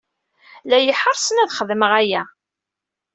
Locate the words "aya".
2.01-2.23